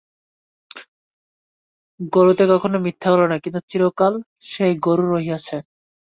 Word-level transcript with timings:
গরুতে 2.13 2.43
কখনও 2.53 2.77
মিথ্যা 2.85 3.07
বলে 3.11 3.27
না, 3.27 3.37
কিন্তু 3.43 3.59
চিরকাল 3.69 4.13
সেই 4.49 4.73
গরু 4.85 5.05
রহিয়াছে। 5.13 5.57